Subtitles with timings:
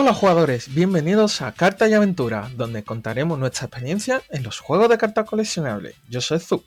[0.00, 4.96] Hola jugadores, bienvenidos a Carta y Aventura, donde contaremos nuestra experiencia en los juegos de
[4.96, 5.96] cartas coleccionables.
[6.08, 6.62] Yo soy Zu.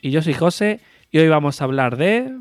[0.00, 0.80] Y yo soy José,
[1.10, 2.38] y hoy vamos a hablar de...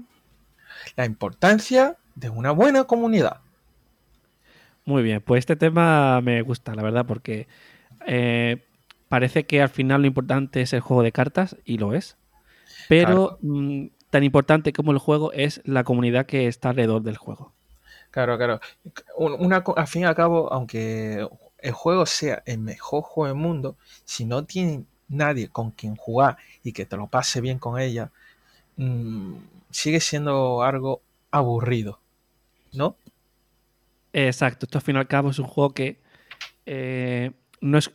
[0.95, 3.41] La importancia de una buena comunidad.
[4.85, 7.47] Muy bien, pues este tema me gusta, la verdad, porque
[8.05, 8.63] eh,
[9.09, 12.15] parece que al final lo importante es el juego de cartas, y lo es.
[12.87, 17.54] Pero mm, tan importante como el juego es la comunidad que está alrededor del juego.
[18.15, 18.61] Claro, claro.
[19.17, 21.27] Una, al fin y al cabo, aunque
[21.59, 23.75] el juego sea el mejor juego del mundo,
[24.05, 28.13] si no tiene nadie con quien jugar y que te lo pase bien con ella,
[28.77, 29.33] mm,
[29.69, 31.99] sigue siendo algo aburrido,
[32.71, 32.95] ¿no?
[34.13, 35.99] Exacto, esto al fin y al cabo es un juego que
[36.65, 37.91] eh, no es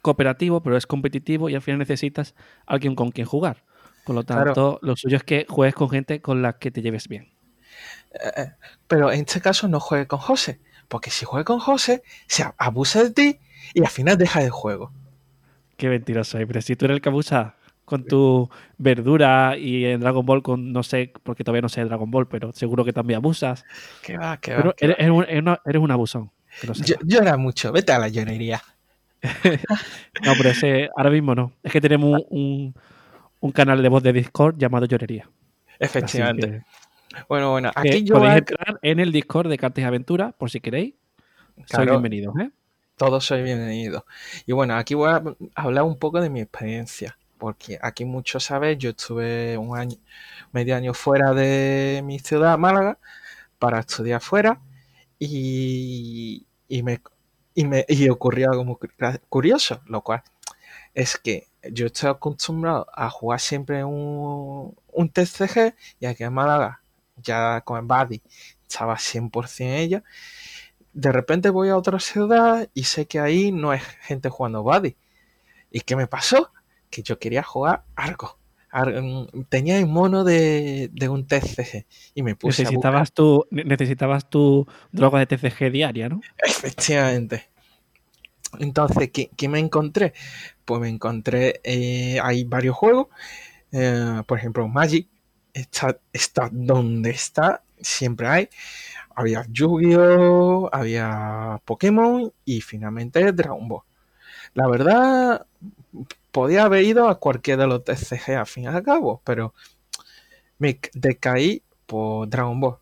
[0.00, 2.34] cooperativo, pero es competitivo y al final necesitas
[2.64, 3.62] alguien con quien jugar.
[4.06, 7.08] Por lo tanto, lo suyo es que juegues con gente con la que te lleves
[7.08, 7.28] bien.
[8.12, 8.52] Eh, eh,
[8.86, 13.02] pero en este caso no juegue con José, porque si juegue con José, se abusa
[13.04, 13.38] de ti
[13.74, 14.92] y al final deja el juego.
[15.76, 17.54] Qué mentiroso, pero si tú eres el que abusa
[17.84, 22.10] con tu verdura y en Dragon Ball con, no sé, porque todavía no sé Dragon
[22.10, 23.64] Ball, pero seguro que también abusas.
[24.02, 24.58] Que va, que va.
[24.58, 26.30] Pero eres, Un, eres, un, abusón.
[27.02, 28.62] llora mucho, vete a la llorería.
[29.22, 31.52] no, pero ese, ahora mismo no.
[31.62, 32.74] Es que tenemos un,
[33.40, 35.28] un canal de voz de Discord llamado Llorería.
[35.78, 36.62] Efectivamente.
[37.28, 40.60] Bueno, bueno, aquí yo podéis entrar en el Discord de Cartas y Aventuras, por si
[40.60, 40.94] queréis.
[41.66, 42.50] Soy bienvenido, ¿eh?
[42.96, 44.04] Todos soy bienvenidos.
[44.46, 45.22] Y bueno, aquí voy a
[45.54, 49.96] hablar un poco de mi experiencia, porque aquí muchos sabéis, yo estuve un año,
[50.52, 52.98] medio año fuera de mi ciudad, Málaga,
[53.58, 54.60] para estudiar fuera
[55.18, 57.00] y, y me,
[57.54, 58.76] y me y ocurrió algo muy
[59.28, 60.22] curioso, lo cual
[60.94, 66.79] es que yo estoy acostumbrado a jugar siempre un, un TCG y aquí en Málaga
[67.22, 68.22] ya con el Buddy
[68.68, 70.02] estaba 100% ella.
[70.92, 74.96] De repente voy a otra ciudad y sé que ahí no hay gente jugando Buddy.
[75.70, 76.52] ¿Y qué me pasó?
[76.90, 78.38] Que yo quería jugar algo.
[79.48, 85.26] Tenía el mono de, un TCG y me puse necesitabas tu Necesitabas tu droga de
[85.26, 86.20] TCG diaria, ¿no?
[86.38, 87.50] Efectivamente.
[88.58, 90.12] Entonces, ¿qué, me encontré?
[90.64, 93.08] Pues me encontré, eh, hay varios juegos,
[93.70, 95.08] eh, por ejemplo, Magic,
[95.54, 98.48] está, donde está, siempre hay.
[99.14, 103.82] Había Yu-Gi-Oh!, había Pokémon y finalmente Dragon Ball.
[104.54, 105.46] La verdad,
[106.32, 109.54] podía haber ido a cualquiera de los TCG al fin y al cabo, pero
[110.58, 112.78] me decaí por Dragon Ball.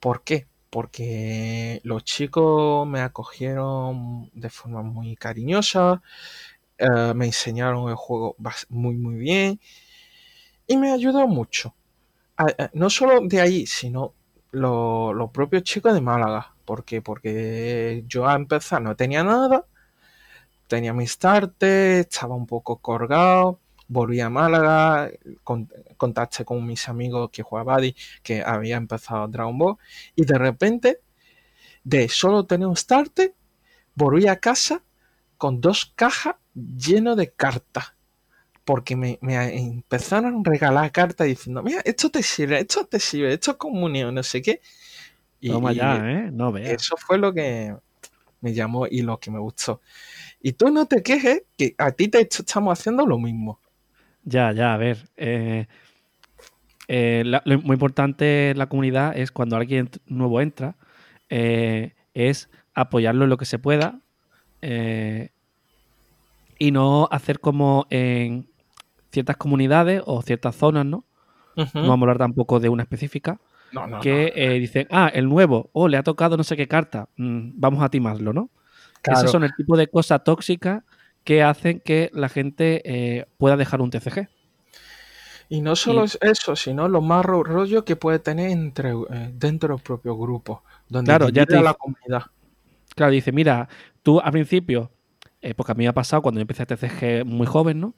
[0.00, 0.46] ¿Por qué?
[0.70, 6.02] Porque los chicos me acogieron de forma muy cariñosa,
[6.78, 8.36] eh, me enseñaron el juego
[8.70, 9.60] muy muy bien
[10.66, 11.74] y me ayudó mucho
[12.72, 14.14] no solo de ahí, sino
[14.52, 16.54] los propios chicos de Málaga.
[16.64, 17.02] ¿Por qué?
[17.02, 19.66] Porque yo a empezar no tenía nada,
[20.68, 23.58] tenía mi starter, estaba un poco colgado,
[23.88, 25.10] volví a Málaga,
[25.96, 29.76] contacté con mis amigos que jugaban Buddy, que había empezado Dragon Ball,
[30.14, 31.00] y de repente,
[31.82, 33.34] de solo tener un starter,
[33.96, 34.84] volví a casa
[35.38, 37.94] con dos cajas llenas de cartas
[38.70, 43.50] porque me, empezaron a regalar cartas diciendo, mira, esto te sirve, esto te sirve, esto
[43.50, 44.60] es comunión, no sé qué.
[45.40, 46.30] Y, Toma ya, ¿eh?
[46.32, 46.80] No veas.
[46.80, 47.74] Eso fue lo que
[48.40, 49.80] me llamó y lo que me gustó.
[50.40, 53.58] Y tú no te quejes que a ti te estamos haciendo lo mismo.
[54.22, 55.08] Ya, ya, a ver.
[55.16, 55.66] Eh,
[56.86, 60.76] eh, lo muy importante en la comunidad es cuando alguien nuevo entra,
[61.28, 63.98] eh, es apoyarlo en lo que se pueda
[66.60, 68.49] y no hacer como en
[69.10, 71.04] ciertas comunidades o ciertas zonas, ¿no?
[71.56, 73.38] No vamos a hablar tampoco de una específica.
[74.02, 77.52] que eh, dicen, ah, el nuevo, oh, le ha tocado no sé qué carta, mm,
[77.54, 78.50] vamos a timarlo, ¿no?
[79.04, 80.82] Esos son el tipo de cosas tóxicas
[81.24, 84.28] que hacen que la gente eh, pueda dejar un TCG.
[85.48, 89.74] Y no solo es eso, sino lo más rollo que puede tener entre, eh, dentro
[89.74, 92.24] del propio grupo, donde claro, ya te la comunidad.
[92.94, 93.68] Claro, dice, mira,
[94.02, 94.90] tú al principio,
[95.56, 97.94] porque a mí me ha pasado cuando yo empecé a TCG muy joven, ¿no?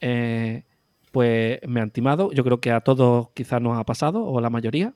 [0.00, 0.64] Eh,
[1.10, 2.32] pues me han timado.
[2.32, 4.94] Yo creo que a todos quizás nos ha pasado, o la mayoría.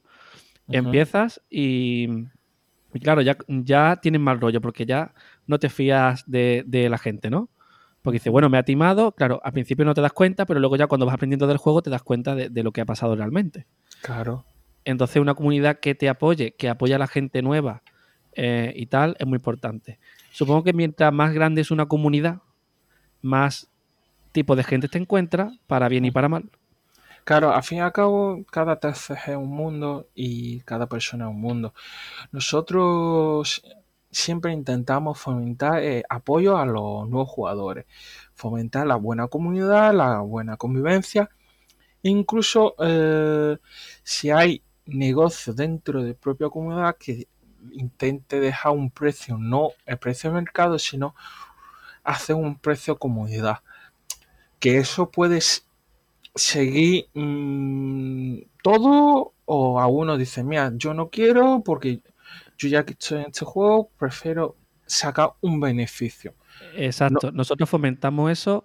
[0.68, 2.08] Empiezas y,
[3.02, 5.12] claro, ya, ya tienes mal rollo porque ya
[5.46, 7.50] no te fías de, la gente, ¿no?
[8.00, 10.76] Porque dice, bueno, me ha timado, claro, al principio no te das cuenta, pero luego
[10.76, 13.66] ya cuando vas aprendiendo del juego te das cuenta de, lo que ha pasado realmente.
[14.02, 14.44] Claro.
[14.84, 17.82] Entonces una comunidad que te apoye, que apoya a la gente nueva
[18.32, 19.98] eh, y tal, es muy importante.
[20.30, 22.42] Supongo que mientras más grande es una comunidad,
[23.22, 23.70] más
[24.34, 26.50] tipo de gente te encuentra, para bien y para mal.
[27.24, 31.30] Claro, al fin y al cabo, cada TCG es un mundo y cada persona es
[31.30, 31.72] un mundo.
[32.32, 33.62] Nosotros
[34.10, 37.86] siempre intentamos fomentar eh, apoyo a los nuevos jugadores,
[38.34, 41.30] fomentar la buena comunidad, la buena convivencia,
[42.02, 43.56] incluso eh,
[44.02, 47.28] si hay negocios dentro de propia comunidad que
[47.72, 51.14] intente dejar un precio, no el precio de mercado, sino
[52.02, 53.60] hacer un precio comunidad.
[54.64, 55.40] Que eso puede
[56.34, 62.00] seguir mm, todo o a uno dice, mira, yo no quiero porque
[62.56, 64.56] yo ya que estoy en este juego, prefiero
[64.86, 66.32] sacar un beneficio.
[66.76, 68.64] Exacto, nosotros fomentamos eso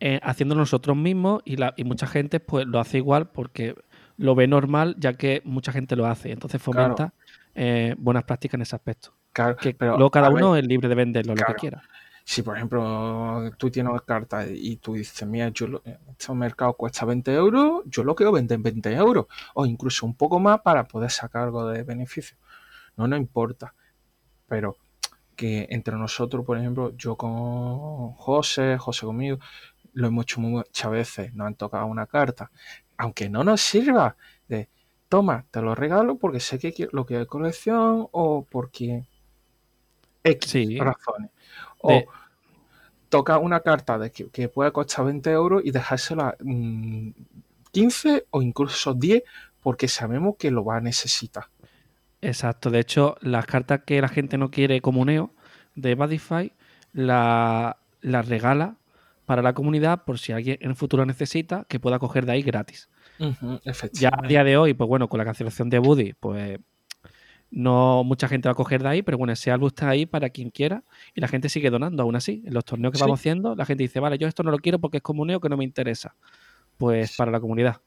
[0.00, 3.74] eh, haciendo nosotros mismos y, la, y mucha gente pues lo hace igual porque
[4.16, 6.32] lo ve normal ya que mucha gente lo hace.
[6.32, 7.12] Entonces fomenta
[7.54, 9.12] eh, buenas prácticas en ese aspecto.
[9.34, 11.82] Claro, que pero luego cada uno es libre de venderlo lo que quiera.
[12.24, 17.04] Si, por ejemplo, tú tienes una carta y tú dices, mira, yo este mercado cuesta
[17.04, 20.84] 20 euros, yo lo quiero vender en 20 euros o incluso un poco más para
[20.88, 22.36] poder sacar algo de beneficio.
[22.96, 23.74] No nos importa.
[24.48, 24.78] Pero
[25.36, 29.38] que entre nosotros, por ejemplo, yo con José, José conmigo,
[29.92, 32.50] lo hemos hecho muchas veces, nos han tocado una carta,
[32.96, 34.16] aunque no nos sirva
[34.48, 34.68] de,
[35.08, 39.04] toma, te lo regalo porque sé que lo que hay colección o porque
[40.22, 41.30] X razones.
[41.84, 42.02] O
[43.14, 46.42] toca una carta de que, puede costar 20 euros y dejársela 15
[47.72, 49.22] mm, o incluso 10
[49.62, 51.44] porque sabemos que lo va a necesitar.
[52.20, 52.70] Exacto.
[52.70, 55.30] De hecho, las cartas que la gente no quiere comuneo
[55.76, 56.52] de Badify
[56.92, 58.78] la, regala
[59.26, 62.42] para la comunidad por si alguien en el futuro necesita que pueda coger de ahí
[62.42, 62.88] gratis.
[63.92, 66.58] ya a día de hoy, pues bueno, con la cancelación de Buddy, pues
[67.54, 70.28] no mucha gente va a coger de ahí, pero bueno, ese álbum está ahí para
[70.30, 70.82] quien quiera
[71.14, 72.42] y la gente sigue donando aún así.
[72.44, 74.80] En los torneos que vamos haciendo, la gente dice, vale, yo esto no lo quiero
[74.80, 76.16] porque es comuneo que no me interesa.
[76.76, 77.80] Pues para la comunidad.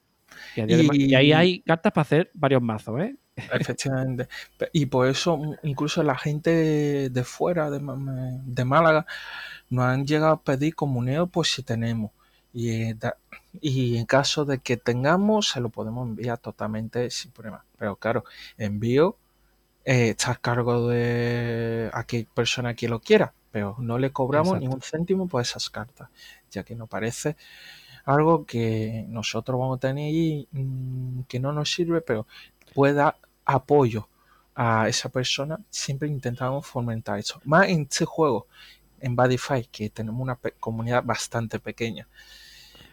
[0.56, 3.16] Y, ahí hay cartas para hacer varios mazos, ¿eh?
[3.36, 4.28] Efectivamente.
[4.72, 9.06] Y por eso incluso la gente de fuera de, de Málaga
[9.68, 12.10] nos han llegado a pedir comuneo pues si tenemos.
[12.54, 12.96] Y, eh,
[13.60, 17.64] y en caso de que tengamos, se lo podemos enviar totalmente sin problema.
[17.78, 18.24] Pero claro,
[18.56, 19.16] envío
[19.88, 24.68] eh, está a cargo de aquella persona que lo quiera, pero no le cobramos ni
[24.68, 26.10] un céntimo por esas cartas,
[26.50, 27.38] ya que nos parece
[28.04, 32.26] algo que nosotros vamos a tener ahí mm, que no nos sirve, pero
[32.74, 34.10] puede dar apoyo
[34.54, 37.40] a esa persona, siempre intentamos fomentar eso.
[37.44, 38.46] Más en este juego,
[39.00, 42.06] en Badify, que tenemos una comunidad bastante pequeña.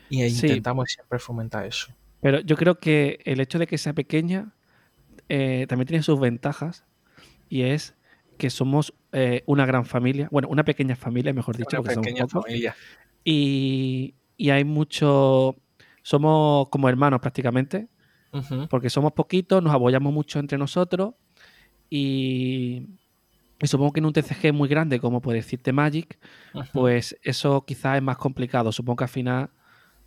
[0.10, 1.88] Y intentamos siempre fomentar eso.
[2.22, 4.55] Pero yo creo que el hecho de que sea pequeña
[5.30, 6.86] eh, también tiene sus ventajas
[7.50, 7.96] y es
[8.38, 12.76] que somos eh, una gran familia, bueno, una pequeña familia, mejor dicho, una pequeña familia.
[13.24, 14.16] Y,
[14.52, 15.56] hay mucho,
[16.02, 17.88] somos como hermanos prácticamente,
[18.70, 21.14] porque somos poquitos, nos apoyamos mucho entre nosotros
[21.90, 22.90] y,
[23.64, 26.20] supongo que en un TCG muy grande como puede decirte Magic,
[26.74, 28.72] pues eso quizás es más complicado.
[28.72, 29.50] Supongo que al final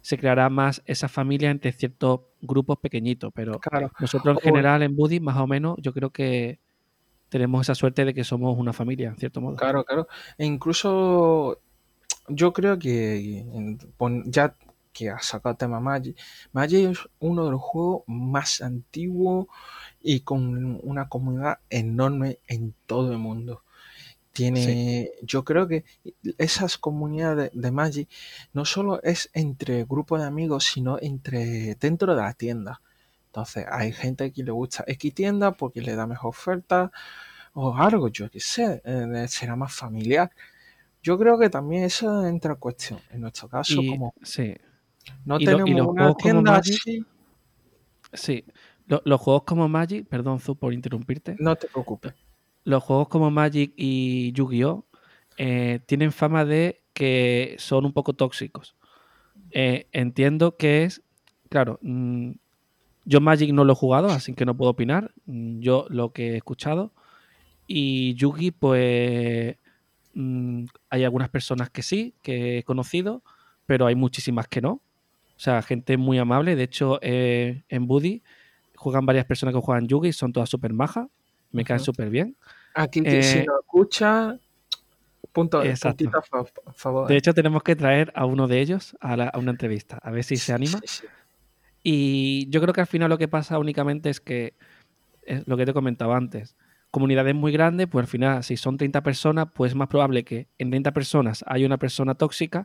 [0.00, 3.60] se creará más esa familia entre ciertos grupos pequeñitos, pero
[4.00, 6.58] nosotros en general en Buddy más o menos yo creo que
[7.28, 9.56] tenemos esa suerte de que somos una familia, en cierto modo.
[9.56, 10.08] Claro, claro.
[10.38, 11.60] E incluso
[12.28, 13.44] yo creo que
[14.26, 14.54] ya
[14.92, 16.16] que ha sacado el tema Magic,
[16.52, 19.46] Magic es uno de los juegos más antiguos
[20.00, 23.62] y con una comunidad enorme en todo el mundo.
[24.38, 25.84] Tiene, yo creo que
[26.38, 28.08] esas comunidades de, Magic
[28.52, 32.80] no solo es entre grupos de amigos, sino entre dentro de la tienda.
[33.26, 36.92] Entonces, hay gente que le gusta X tienda porque le da mejor oferta
[37.52, 40.30] o algo, yo qué sé, eh, será más familiar.
[41.02, 43.00] Yo creo que también eso entra en cuestión.
[43.10, 44.54] En nuestro caso, como sí.
[45.24, 47.04] no tenemos una tienda así.
[48.12, 48.44] Sí,
[48.86, 51.34] los juegos como Magic, perdón, Zu, por interrumpirte.
[51.40, 52.14] No te preocupes
[52.68, 54.84] los juegos como Magic y Yu-Gi-Oh!
[55.38, 58.76] Eh, tienen fama de que son un poco tóxicos.
[59.52, 61.02] Eh, entiendo que es,
[61.48, 62.32] claro, mm,
[63.06, 65.12] yo Magic no lo he jugado, así que no puedo opinar.
[65.24, 66.92] Mm, yo lo que he escuchado.
[67.66, 69.56] Y Yugi, pues
[70.12, 73.22] mm, hay algunas personas que sí, que he conocido,
[73.64, 74.72] pero hay muchísimas que no.
[74.72, 76.54] O sea, gente muy amable.
[76.54, 78.22] De hecho, eh, en Buddy
[78.76, 81.08] juegan varias personas que juegan Yugi, son todas súper majas,
[81.50, 82.36] me caen súper bien.
[82.78, 84.38] Aquí si eh, lo escucha,
[85.32, 85.60] punto,
[86.74, 87.08] favor.
[87.08, 90.36] De hecho, tenemos que traer a uno de ellos a, una entrevista, a ver si
[90.36, 90.78] se anima.
[91.82, 94.54] Y yo creo que al final lo que pasa únicamente es que,
[95.22, 96.54] es lo que te comentaba antes,
[96.92, 100.46] comunidades muy grandes, pues al final, si son 30 personas, pues es más probable que
[100.56, 102.64] en 30 personas haya una persona tóxica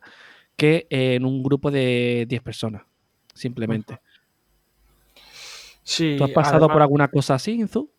[0.56, 2.84] que en un grupo de 10 personas,
[3.34, 4.00] simplemente.
[5.82, 7.90] Sí, ¿Tú has pasado por alguna cosa así, Inzu?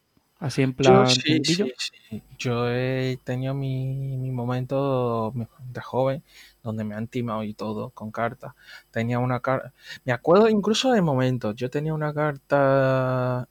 [0.45, 1.65] Así en Yo plan sí, truquillo.
[1.65, 2.23] sí, sí.
[2.39, 5.33] Yo he tenido mi, mi momento
[5.73, 6.23] de joven
[6.63, 8.53] donde me han timado y todo con cartas.
[8.91, 9.73] Tenía una carta.
[10.05, 11.55] Me acuerdo incluso de momentos.
[11.57, 13.49] Yo tenía una carta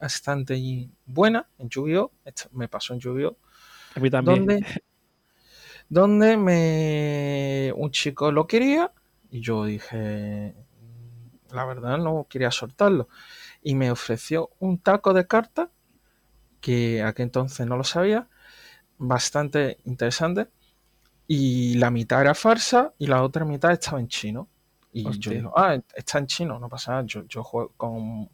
[0.00, 2.10] bastante buena en Yu-Gi-Oh!
[2.24, 3.36] Esto Me pasó en Yu-Gi-Oh!
[3.94, 4.44] A mí también.
[4.46, 4.66] donde,
[5.88, 8.90] donde me un chico lo quería
[9.30, 10.54] y yo dije,
[11.52, 13.08] la verdad no quería soltarlo.
[13.62, 15.68] Y me ofreció un taco de cartas,
[16.62, 18.28] que aquel entonces no lo sabía,
[18.96, 20.48] bastante interesante.
[21.26, 24.48] Y la mitad era farsa y la otra mitad estaba en chino.
[24.92, 27.04] Y yo digo, ah, está en chino, no pasa nada.
[27.06, 28.28] Yo, yo juego con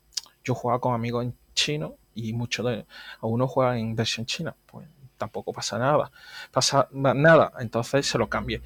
[0.44, 2.86] yo jugaba con amigos en chino y muchos de
[3.22, 4.54] algunos juegan en versión china.
[4.66, 6.10] Pues tampoco pasa nada.
[6.50, 7.52] Pasa na- nada.
[7.60, 8.62] Entonces se lo cambié.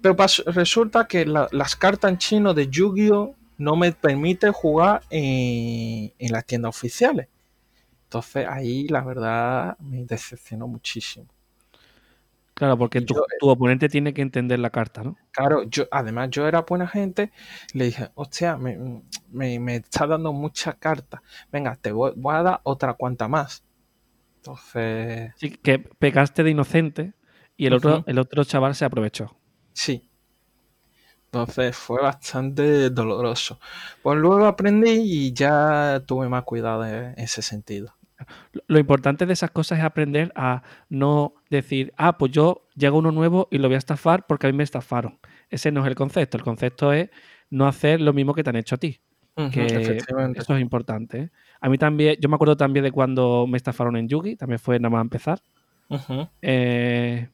[0.00, 3.34] Pero resulta que la- las cartas en chino de Yu-Gi-Oh!
[3.56, 7.28] no me permite jugar en, en las tiendas oficiales.
[8.14, 11.26] Entonces ahí la verdad me decepcionó muchísimo.
[12.54, 15.20] Claro, porque Y tu, yo, tu oponente tiene que entender la carta, ¿no?
[15.32, 17.32] Claro, yo, además yo era buena gente,
[17.72, 22.42] le dije, hostia, me, me, me está dando muchas cartas, venga, te voy, voy a
[22.42, 23.64] dar otra cuanta más.
[24.38, 27.14] Entonces, Sí, que pegaste de inocente
[27.56, 29.36] y el otro, el otro chaval se aprovechó.
[29.74, 30.10] sí.
[31.26, 33.58] Entonces fue bastante doloroso.
[34.02, 37.94] Pues luego aprendí y ya tuve más cuidado en ese sentido.
[38.66, 43.12] Lo- importante de esas cosas es aprender a no decir, ah, pues yo llego uno
[43.12, 45.18] nuevo y lo voy a estafar porque a mí me estafaron.
[45.50, 46.36] Ese no es el concepto.
[46.36, 47.10] El concepto es
[47.50, 49.00] no hacer lo mismo que te han hecho a ti.
[49.52, 50.40] Que efectivamente.
[50.40, 51.18] eso es importante.
[51.18, 51.30] ¿eh?
[51.60, 54.78] A mí también, yo me acuerdo también de cuando me estafaron en Yugi, también fue
[54.78, 55.40] nada más empezar.
[56.42, 57.28] Eh,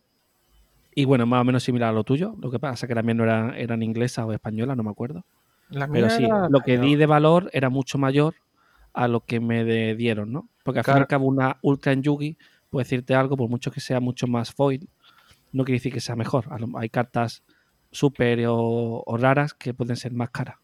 [0.95, 2.37] y bueno, más o menos similar a lo tuyo.
[2.41, 5.25] Lo que pasa que también no era, eran inglesa o española, no me acuerdo.
[5.69, 8.35] La Pero sí, lo que di de valor era mucho mayor
[8.93, 10.49] a lo que me dieron, ¿no?
[10.73, 12.37] Porque al fin y al cabo una ultra en Yugi,
[12.71, 14.89] puede decirte algo, por mucho que sea mucho más foil,
[15.53, 16.47] no quiere decir que sea mejor.
[16.77, 17.43] Hay cartas
[17.91, 20.57] súper o, o raras que pueden ser más caras.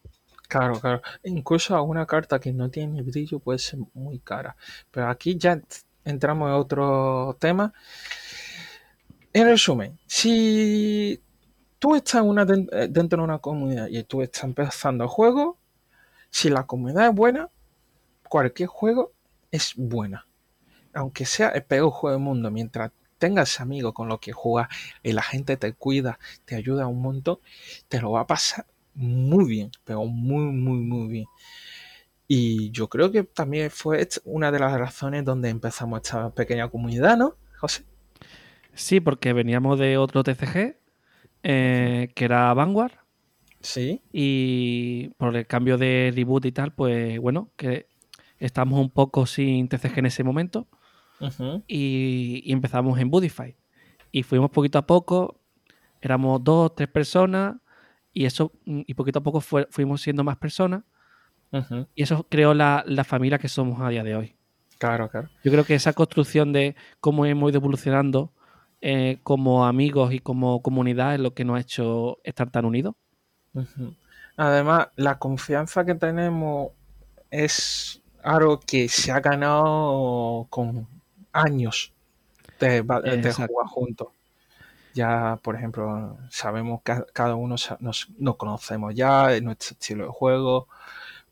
[0.47, 1.01] Claro, claro.
[1.23, 4.55] Incluso alguna carta que no tiene brillo puede ser muy cara.
[4.91, 5.59] Pero aquí ya
[6.05, 7.73] entramos en otro tema.
[9.33, 11.21] En resumen, si
[11.79, 15.57] tú estás una eh, dentro de una comunidad y tú estás empezando el juego,
[16.29, 17.49] si la comunidad es buena,
[18.29, 19.11] cualquier juego
[19.51, 20.27] es buena.
[20.93, 24.69] Aunque sea el peor juego del mundo, mientras tengas amigos con los que jugar
[25.03, 27.39] y la gente te cuida, te ayuda un montón,
[27.87, 31.25] te lo va a pasar muy bien, pero muy, muy, muy bien.
[32.27, 37.15] Y yo creo que también fue una de las razones donde empezamos esta pequeña comunidad,
[37.17, 37.85] ¿no, José?
[38.73, 40.77] Sí, porque veníamos de otro TCG,
[41.43, 42.93] eh, que era Vanguard,
[43.61, 44.01] Sí.
[44.11, 47.87] y por el cambio de reboot y tal, pues bueno, que
[48.39, 50.67] estamos un poco sin TCG en ese momento.
[51.67, 53.55] Y, y empezamos en Budify.
[54.11, 55.39] Y fuimos poquito a poco,
[56.01, 57.55] éramos dos, tres personas,
[58.13, 60.83] y eso, mm, y poquito a poco fue- fuimos siendo más personas,
[61.95, 64.35] y eso creó la, la familia que somos a día de hoy.
[64.79, 65.29] Claro, claro.
[65.43, 68.31] Yo creo que esa construcción de cómo hemos ido evolucionando
[68.81, 72.93] eh, como amigos y como comunidad es lo que nos ha hecho estar tan unidos.
[74.35, 76.71] Además, la confianza que tenemos
[77.31, 80.87] es algo que se ha ganado con
[81.31, 81.93] años
[82.59, 84.07] de, jugar juntos.
[84.93, 90.67] Ya, por ejemplo, sabemos que cada uno nos, nos conocemos ya, nuestro estilo de juego,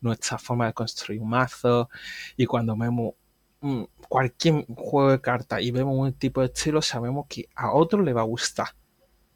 [0.02, 1.90] nuestra forma de construir un mazo,
[2.38, 3.16] y cuando vemos
[3.62, 8.04] mm, cualquier juego de cartas y vemos un tipo de estilo, sabemos que a otro
[8.04, 8.68] le va a gustar.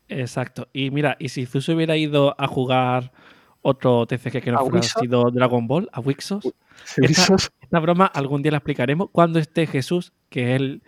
[0.08, 0.68] Exacto.
[0.74, 3.12] Y mira, y si se hubiera ido a jugar
[3.62, 6.48] otro TCG que no ¿A fuera sido Dragon Ball, a Wixos,
[6.98, 10.82] Esta- broma algún día la explicaremos cuando esté Jesús, que es, el,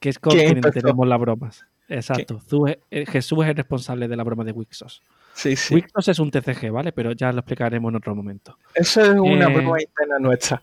[0.00, 1.64] que es con ¿Quién quien tenemos las bromas.
[1.88, 2.40] Exacto.
[2.66, 5.02] Es- eh, Jesús es el responsable de la broma de Wixos.
[5.34, 5.74] Sí, sí.
[5.74, 6.92] Wixos es un TCG, ¿vale?
[6.92, 8.58] Pero ya lo explicaremos en otro momento.
[8.74, 10.62] Eso es una Eh, broma interna nuestra.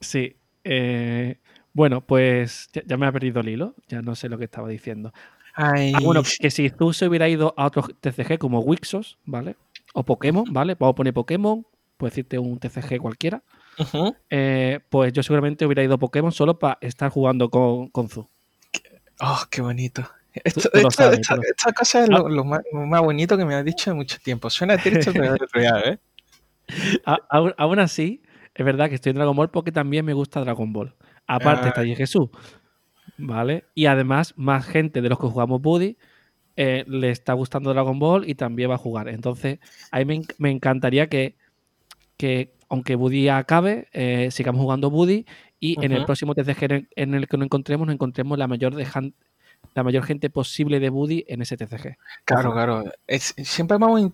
[0.00, 0.34] Sí.
[0.64, 1.38] eh,
[1.74, 3.74] bueno, pues ya, ya me ha perdido el hilo.
[3.88, 5.12] Ya no sé lo que estaba diciendo.
[5.54, 9.56] Ay, Ah, bueno, que si tú se hubiera ido a otro TCG como Wixos, ¿vale?
[9.92, 10.74] O Pokémon, ¿vale?
[10.78, 13.42] Vamos a poner Pokémon, puedo decirte un TCG cualquiera.
[14.30, 18.28] eh, pues yo seguramente hubiera ido a Pokémon solo para estar jugando con, con Zu.
[19.20, 20.08] Oh, qué bonito.
[20.32, 23.54] Esto, esto- sabes, lo- esta cosa es lo, lo más, lo más bonito que me
[23.54, 24.48] has dicho en mucho tiempo.
[24.50, 25.98] Suena triste, pero es real, ¿eh?
[27.04, 28.22] A- aún, aún así,
[28.54, 30.94] es verdad que estoy en Dragon Ball porque también me gusta Dragon Ball.
[31.26, 31.68] Aparte Ah.
[31.68, 32.30] está allí Jesús,
[33.18, 33.64] ¿vale?
[33.74, 35.96] Y además, más gente de los que jugamos Buddy
[36.56, 39.08] eh, le está gustando Dragon Ball y también va a jugar.
[39.08, 39.58] Entonces,
[39.90, 41.36] a mí me, me encantaría que,
[42.16, 45.26] que, aunque Buddy acabe, eh, sigamos jugando Buddy
[45.60, 48.86] y en el próximo TCG en el que nos encontremos, nos encontremos la mayor, de
[49.74, 51.96] la mayor gente posible de Buddy en ese TCG.
[52.24, 52.84] Claro, claro.
[53.08, 54.10] siempre vamos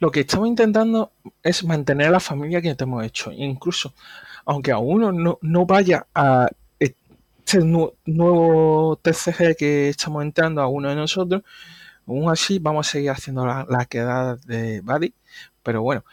[0.00, 1.12] lo que estamos intentando
[1.42, 3.32] es mantener a la familia que te hemos hecho.
[3.32, 3.94] Incluso,
[4.44, 6.48] aunque a uno no, no vaya a
[7.44, 7.58] este
[8.06, 11.42] nuevo TCG que estamos entrando a uno de nosotros,
[12.06, 15.14] aún así vamos a seguir haciendo la, la quedada de Buddy
[15.64, 16.04] pero bueno,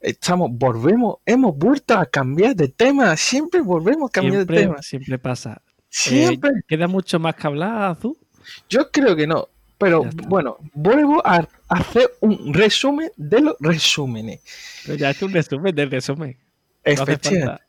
[0.00, 4.80] estamos, volvemos, hemos vuelto a cambiar de tema, siempre volvemos a cambiar de tema.
[4.82, 5.60] Siempre pasa.
[5.88, 6.50] Siempre.
[6.50, 8.16] Eh, ¿Queda mucho más que hablar, Azul?
[8.68, 14.40] Yo creo que no, pero bueno, vuelvo a hacer un resumen de los resúmenes.
[14.86, 16.38] Pero ya es un resumen del resumen.
[16.84, 17.64] Efectivamente.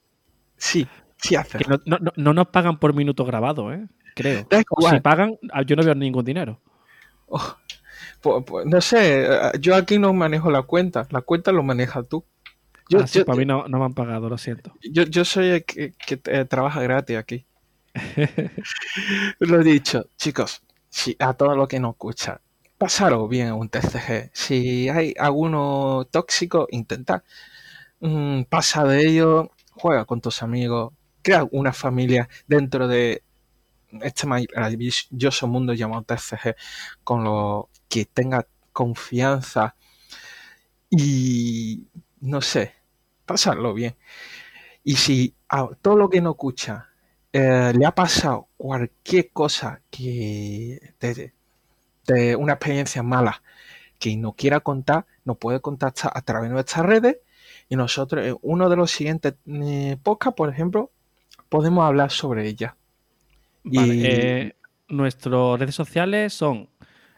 [0.57, 0.87] sí,
[1.21, 1.59] sí hace.
[1.85, 3.87] no, nos pagan por minuto grabado, ¿eh?
[4.15, 4.47] Creo.
[4.89, 6.59] si pagan, yo no veo ningún dinero.
[7.27, 7.55] Oh,
[8.19, 12.07] pues, pues, no sé, eh, yo aquí no manejo la cuenta, la cuenta lo manejas
[12.07, 12.25] tú.
[12.89, 14.73] Yo, ah, para mí no, me han pagado, lo siento.
[14.81, 17.45] Yo, soy el que, eh, trabaja gratis aquí.
[19.39, 22.41] lo he dicho, chicos, si a todo lo que nos escucha,
[22.77, 24.31] pasaros bien un TCG.
[24.33, 27.23] Si hay alguno tóxico, intenta
[28.01, 33.23] mm, pasa de ello, juega con tus amigos, crea una familia dentro de
[34.01, 36.55] este maravilloso mundo llamado TCG
[37.03, 39.75] con lo que tenga confianza
[40.89, 41.87] y
[42.21, 42.73] no sé,
[43.25, 43.95] pasarlo bien.
[44.83, 46.89] Y si a todo lo que no escucha
[47.33, 53.41] eh, le ha pasado cualquier cosa que de, una experiencia mala
[53.99, 57.17] que no quiera contar, nos puede contactar a través de nuestras redes
[57.69, 60.91] y nosotros en uno de los siguientes eh, podcasts, por ejemplo,
[61.51, 62.77] podemos hablar sobre ella.
[63.73, 64.53] Eh,
[64.87, 66.69] nuestras redes sociales son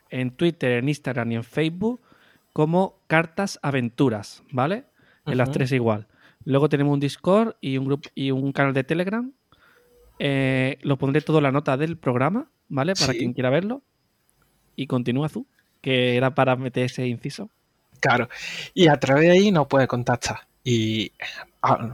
[0.10, 2.02] en Twitter, en Instagram y en Facebook
[2.52, 4.86] como Cartas Aventuras, ¿vale?
[5.28, 6.08] En las tres igual.
[6.46, 9.32] Luego tenemos un Discord y un grupo y un canal de Telegram.
[10.18, 12.96] Eh, lo pondré todo en la nota del programa, ¿vale?
[12.96, 13.84] Para quien quiera verlo.
[14.76, 15.46] Y continúa tú,
[15.80, 17.52] que era para meter ese inciso.
[18.00, 18.28] Claro.
[18.74, 20.48] Y a través de ahí nos puede contactar.
[20.64, 21.12] Y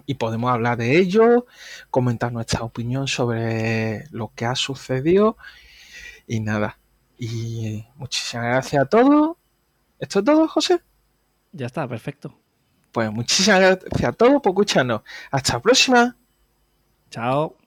[0.05, 1.45] y podemos hablar de ello,
[1.91, 5.37] comentar nuestra opinión sobre lo que ha sucedido
[6.27, 6.79] y nada.
[7.17, 9.37] Y muchísimas gracias a todos.
[9.99, 10.81] ¿Esto es todo, José?
[11.51, 12.33] Ya está, perfecto.
[12.91, 15.01] Pues muchísimas gracias a todos por escucharnos.
[15.31, 16.15] Hasta la próxima.
[17.11, 17.58] Chao.